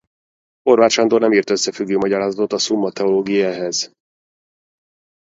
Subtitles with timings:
[0.63, 3.91] Horváth Sándor nem írt összefüggő magyarázatot a Summa Theologiae-hez.